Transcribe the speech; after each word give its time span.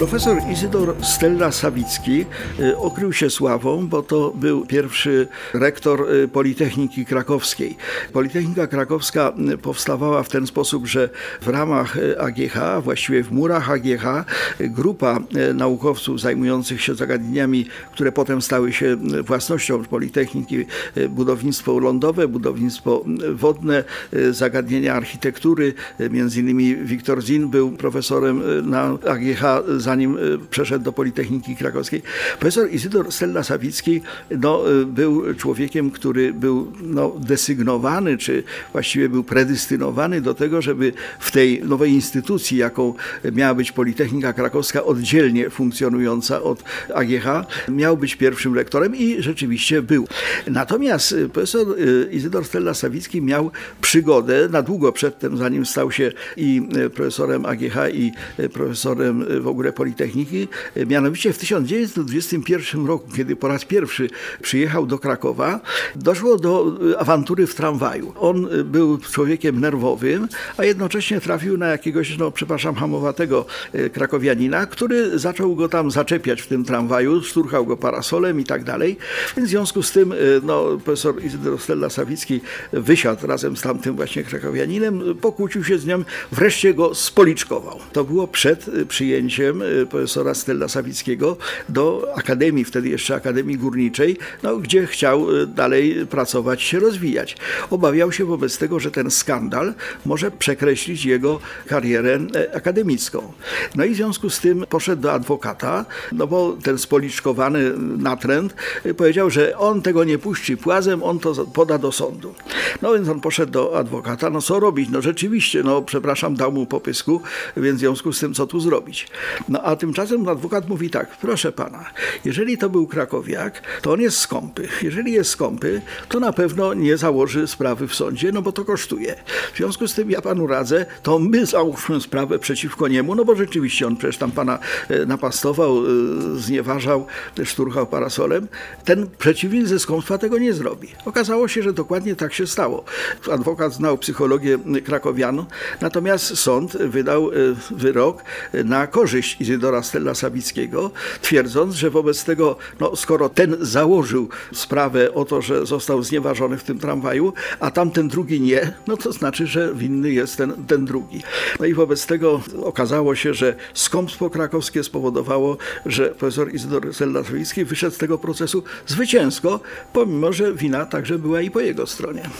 Profesor 0.00 0.38
Izydor 0.52 0.94
Stella 1.02 1.52
Sawicki 1.52 2.24
y, 2.60 2.76
okrył 2.76 3.12
się 3.12 3.30
sławą, 3.30 3.88
bo 3.88 4.02
to 4.02 4.32
był 4.34 4.66
pierwszy 4.66 5.28
rektor 5.54 6.12
y, 6.12 6.28
Politechniki 6.28 7.06
Krakowskiej. 7.06 7.76
Politechnika 8.12 8.66
Krakowska 8.66 9.32
y, 9.52 9.58
powstawała 9.58 10.22
w 10.22 10.28
ten 10.28 10.46
sposób, 10.46 10.86
że 10.86 11.08
w 11.40 11.48
ramach 11.48 11.96
AGH, 12.18 12.82
właściwie 12.82 13.22
w 13.24 13.32
murach 13.32 13.70
AGH, 13.70 14.24
grupa 14.60 15.18
naukowców 15.54 16.20
zajmujących 16.20 16.82
się 16.82 16.94
zagadnieniami, 16.94 17.66
które 17.92 18.12
potem 18.12 18.42
stały 18.42 18.72
się 18.72 18.96
własnością 19.24 19.84
Politechniki, 19.84 20.66
budownictwo 21.08 21.78
lądowe, 21.78 22.28
budownictwo 22.28 23.04
wodne, 23.34 23.84
zagadnienia 24.30 24.94
architektury, 24.94 25.74
między 26.10 26.40
innymi 26.40 26.76
Wiktor 26.76 27.22
Zin 27.22 27.48
był 27.48 27.70
profesorem 27.70 28.42
na 28.70 28.98
AGH, 29.08 29.42
zanim 29.90 30.18
y, 30.18 30.38
przeszedł 30.50 30.84
do 30.84 30.92
Politechniki 30.92 31.56
Krakowskiej. 31.56 32.02
Profesor 32.38 32.70
Izydor 32.70 33.12
Stella 33.12 33.42
Sawicki 33.42 34.00
no, 34.30 34.72
y, 34.72 34.86
był 34.86 35.34
człowiekiem, 35.34 35.90
który 35.90 36.32
był 36.32 36.72
no, 36.82 37.12
desygnowany, 37.18 38.18
czy 38.18 38.42
właściwie 38.72 39.08
był 39.08 39.24
predystynowany 39.24 40.20
do 40.20 40.34
tego, 40.34 40.62
żeby 40.62 40.92
w 41.20 41.30
tej 41.30 41.64
nowej 41.64 41.92
instytucji, 41.92 42.58
jaką 42.58 42.94
miała 43.32 43.54
być 43.54 43.72
Politechnika 43.72 44.32
Krakowska, 44.32 44.84
oddzielnie 44.84 45.50
funkcjonująca 45.50 46.42
od 46.42 46.62
AGH, 46.94 47.26
miał 47.68 47.96
być 47.96 48.16
pierwszym 48.16 48.54
rektorem 48.54 48.96
i 48.96 49.16
rzeczywiście 49.22 49.82
był. 49.82 50.06
Natomiast 50.46 51.12
y, 51.12 51.28
profesor 51.28 51.66
Izydor 52.10 52.44
Stella 52.44 52.74
Sawicki 52.74 53.22
miał 53.22 53.50
przygodę 53.80 54.48
na 54.48 54.62
długo 54.62 54.92
przedtem, 54.92 55.36
zanim 55.36 55.66
stał 55.66 55.92
się 55.92 56.12
i 56.36 56.62
profesorem 56.94 57.46
AGH, 57.46 57.76
i 57.94 58.12
profesorem 58.52 59.24
w 59.40 59.46
ogóle 59.46 59.72
Politechniki. 59.80 60.48
Y, 60.76 60.86
Mianowicie 60.86 61.32
w 61.32 61.38
1921 61.38 62.86
roku, 62.86 63.10
kiedy 63.16 63.36
po 63.36 63.48
raz 63.48 63.64
pierwszy 63.64 64.10
przyjechał 64.42 64.86
do 64.86 64.98
Krakowa, 64.98 65.60
doszło 65.96 66.36
do 66.36 66.76
y, 66.90 66.98
awantury 66.98 67.46
w 67.46 67.54
tramwaju. 67.54 68.12
On 68.18 68.54
y, 68.54 68.64
był 68.64 68.98
człowiekiem 68.98 69.60
nerwowym, 69.60 70.28
a 70.56 70.64
jednocześnie 70.64 71.20
trafił 71.20 71.58
na 71.58 71.66
jakiegoś, 71.66 72.18
no 72.18 72.30
przepraszam, 72.30 72.74
hamowatego 72.74 73.46
krakowianina, 73.92 74.66
który 74.66 75.18
zaczął 75.18 75.56
go 75.56 75.68
tam 75.68 75.90
zaczepiać 75.90 76.42
w 76.42 76.46
tym 76.46 76.64
tramwaju, 76.64 77.22
szturchał 77.22 77.66
go 77.66 77.76
parasolem 77.76 78.40
i 78.40 78.44
tak 78.44 78.64
dalej. 78.64 78.96
W 79.36 79.46
związku 79.46 79.82
z 79.82 79.92
tym 79.92 80.14
no, 80.42 80.78
profesor 80.84 81.24
Izydor 81.24 81.60
Stella 81.60 81.90
Sawicki 81.90 82.40
wysiadł 82.72 83.26
razem 83.26 83.56
z 83.56 83.60
tamtym 83.60 83.96
właśnie 83.96 84.24
krakowianinem, 84.24 85.02
pokłócił 85.20 85.64
się 85.64 85.78
z 85.78 85.86
nim, 85.86 86.04
wreszcie 86.32 86.74
go 86.74 86.94
spoliczkował. 86.94 87.78
To 87.92 88.04
było 88.04 88.28
przed 88.28 88.70
przyjęciem 88.88 89.62
profesora 89.90 90.34
Stella 90.34 90.68
Sawickiego 90.68 91.36
do 91.68 92.12
Akademii, 92.16 92.64
wtedy 92.64 92.88
jeszcze 92.88 93.14
Akademii 93.14 93.56
Górniczej, 93.56 94.16
no, 94.42 94.56
gdzie 94.56 94.86
chciał 94.86 95.36
y, 95.36 95.46
dalej 95.46 96.06
pracować, 96.06 96.62
się 96.62 96.78
rozwijać. 96.78 97.36
Obawiał 97.70 98.12
się 98.12 98.24
wobec 98.24 98.58
tego, 98.58 98.80
że 98.80 98.90
ten 98.90 99.10
skandal 99.10 99.74
może 100.06 100.30
przekreślić 100.30 101.04
jego 101.04 101.40
karierę 101.66 102.18
e, 102.34 102.56
akademicką. 102.56 103.32
No 103.74 103.84
i 103.84 103.90
w 103.90 103.96
związku 103.96 104.30
z 104.30 104.40
tym 104.40 104.64
poszedł 104.68 105.02
do 105.02 105.12
adwokata, 105.12 105.84
no 106.12 106.26
bo 106.26 106.56
ten 106.62 106.78
spoliczkowany 106.78 107.72
natręt 107.78 108.54
y, 108.86 108.94
powiedział, 108.94 109.30
że 109.30 109.58
on 109.58 109.82
tego 109.82 110.04
nie 110.04 110.18
puści 110.18 110.56
płazem, 110.56 111.02
on 111.02 111.18
to 111.18 111.46
poda 111.46 111.78
do 111.78 111.92
sądu. 111.92 112.34
No 112.82 112.94
więc 112.94 113.08
on 113.08 113.20
poszedł 113.20 113.52
do 113.52 113.78
adwokata, 113.78 114.30
no 114.30 114.42
co 114.42 114.60
robić? 114.60 114.88
No 114.92 115.02
rzeczywiście, 115.02 115.62
no 115.62 115.82
przepraszam, 115.82 116.34
dał 116.34 116.52
mu 116.52 116.66
popysku, 116.66 117.20
więc 117.56 117.76
w 117.76 117.80
związku 117.80 118.12
z 118.12 118.20
tym 118.20 118.34
co 118.34 118.46
tu 118.46 118.60
zrobić? 118.60 119.08
No 119.50 119.62
a 119.62 119.76
tymczasem 119.76 120.28
adwokat 120.28 120.68
mówi 120.68 120.90
tak, 120.90 121.16
proszę 121.16 121.52
pana, 121.52 121.84
jeżeli 122.24 122.58
to 122.58 122.70
był 122.70 122.86
krakowiak, 122.86 123.62
to 123.82 123.92
on 123.92 124.00
jest 124.00 124.16
skąpy. 124.16 124.68
Jeżeli 124.82 125.12
jest 125.12 125.30
skąpy, 125.30 125.82
to 126.08 126.20
na 126.20 126.32
pewno 126.32 126.74
nie 126.74 126.96
założy 126.96 127.46
sprawy 127.46 127.88
w 127.88 127.94
sądzie, 127.94 128.32
no 128.32 128.42
bo 128.42 128.52
to 128.52 128.64
kosztuje. 128.64 129.14
W 129.54 129.56
związku 129.56 129.88
z 129.88 129.94
tym 129.94 130.10
ja 130.10 130.20
panu 130.20 130.46
radzę, 130.46 130.86
to 131.02 131.18
my 131.18 131.46
załóżmy 131.46 132.00
sprawę 132.00 132.38
przeciwko 132.38 132.88
niemu, 132.88 133.14
no 133.14 133.24
bo 133.24 133.34
rzeczywiście 133.34 133.86
on 133.86 133.96
przecież 133.96 134.16
tam 134.16 134.30
pana 134.30 134.58
e, 134.88 135.06
napastował, 135.06 135.78
e, 135.78 135.88
znieważał, 136.36 137.06
szturchał 137.44 137.86
parasolem. 137.86 138.48
Ten 138.84 139.06
przeciwnik 139.18 139.66
ze 139.66 139.78
skąpstwa 139.78 140.18
tego 140.18 140.38
nie 140.38 140.52
zrobi. 140.52 140.88
Okazało 141.04 141.48
się, 141.48 141.62
że 141.62 141.72
dokładnie 141.72 142.16
tak 142.16 142.34
się 142.34 142.46
stało. 142.46 142.84
Adwokat 143.32 143.72
znał 143.72 143.98
psychologię 143.98 144.58
krakowian, 144.84 145.44
natomiast 145.80 146.36
sąd 146.38 146.76
wydał 146.76 147.30
e, 147.30 147.34
wyrok 147.70 148.22
na 148.64 148.86
korzyść 148.86 149.39
Izydora 149.40 149.82
Stella 149.82 150.14
Sawickiego, 150.14 150.90
twierdząc, 151.22 151.74
że 151.74 151.90
wobec 151.90 152.24
tego, 152.24 152.56
no, 152.80 152.96
skoro 152.96 153.28
ten 153.28 153.56
założył 153.60 154.28
sprawę 154.52 155.14
o 155.14 155.24
to, 155.24 155.42
że 155.42 155.66
został 155.66 156.02
znieważony 156.02 156.58
w 156.58 156.64
tym 156.64 156.78
tramwaju, 156.78 157.32
a 157.60 157.70
tamten 157.70 158.08
drugi 158.08 158.40
nie, 158.40 158.72
no 158.86 158.96
to 158.96 159.12
znaczy, 159.12 159.46
że 159.46 159.74
winny 159.74 160.10
jest 160.10 160.36
ten, 160.36 160.52
ten 160.66 160.84
drugi. 160.84 161.22
No 161.60 161.66
i 161.66 161.74
wobec 161.74 162.06
tego 162.06 162.40
okazało 162.62 163.14
się, 163.14 163.34
że 163.34 163.54
skąpstwo 163.74 164.30
krakowskie 164.30 164.84
spowodowało, 164.84 165.56
że 165.86 166.08
profesor 166.08 166.54
Izydor 166.54 166.94
Stella 166.94 167.24
Sawicki 167.24 167.64
wyszedł 167.64 167.94
z 167.94 167.98
tego 167.98 168.18
procesu 168.18 168.62
zwycięsko, 168.86 169.60
pomimo, 169.92 170.32
że 170.32 170.54
wina 170.54 170.86
także 170.86 171.18
była 171.18 171.40
i 171.40 171.50
po 171.50 171.60
jego 171.60 171.86
stronie. 171.86 172.30